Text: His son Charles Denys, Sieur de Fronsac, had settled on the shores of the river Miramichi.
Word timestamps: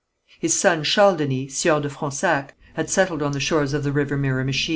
His 0.39 0.55
son 0.59 0.83
Charles 0.83 1.19
Denys, 1.19 1.53
Sieur 1.55 1.79
de 1.79 1.87
Fronsac, 1.87 2.55
had 2.73 2.89
settled 2.89 3.21
on 3.21 3.33
the 3.33 3.39
shores 3.39 3.71
of 3.75 3.83
the 3.83 3.91
river 3.91 4.17
Miramichi. 4.17 4.69